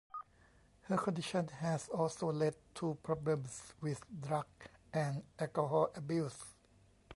[0.87, 4.47] Her condition had also led to problems with drug
[4.91, 6.55] and alcohol abuse.